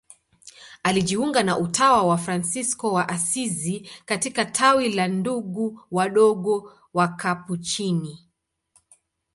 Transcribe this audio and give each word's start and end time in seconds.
Alijiunga 0.83 1.43
na 1.43 1.57
utawa 1.57 2.03
wa 2.03 2.17
Fransisko 2.17 2.93
wa 2.93 3.09
Asizi 3.09 3.89
katika 4.05 4.45
tawi 4.45 4.89
la 4.93 5.07
Ndugu 5.07 5.79
Wadogo 5.91 6.77
Wakapuchini. 6.93 8.27